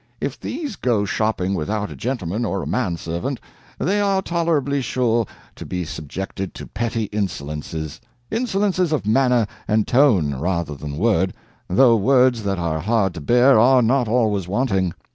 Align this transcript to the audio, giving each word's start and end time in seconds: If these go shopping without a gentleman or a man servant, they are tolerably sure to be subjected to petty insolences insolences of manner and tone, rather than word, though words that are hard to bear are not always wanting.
If 0.19 0.39
these 0.39 0.77
go 0.77 1.05
shopping 1.05 1.53
without 1.53 1.91
a 1.91 1.95
gentleman 1.95 2.43
or 2.43 2.63
a 2.63 2.65
man 2.65 2.97
servant, 2.97 3.39
they 3.77 4.01
are 4.01 4.23
tolerably 4.23 4.81
sure 4.81 5.27
to 5.55 5.63
be 5.63 5.85
subjected 5.85 6.55
to 6.55 6.65
petty 6.65 7.03
insolences 7.11 7.99
insolences 8.31 8.91
of 8.93 9.05
manner 9.05 9.45
and 9.67 9.87
tone, 9.87 10.33
rather 10.33 10.73
than 10.73 10.97
word, 10.97 11.35
though 11.67 11.97
words 11.97 12.41
that 12.45 12.57
are 12.57 12.79
hard 12.79 13.13
to 13.13 13.21
bear 13.21 13.59
are 13.59 13.83
not 13.83 14.07
always 14.07 14.47
wanting. 14.47 14.95